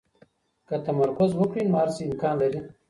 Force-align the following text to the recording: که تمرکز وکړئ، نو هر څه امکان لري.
که 0.67 0.75
تمرکز 0.85 1.31
وکړئ، 1.35 1.63
نو 1.71 1.75
هر 1.81 1.89
څه 1.95 2.01
امکان 2.09 2.33
لري. 2.41 2.59